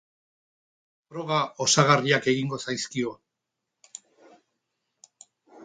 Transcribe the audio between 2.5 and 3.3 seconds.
zaizkio.